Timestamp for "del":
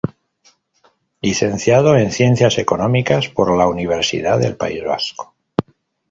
4.39-4.55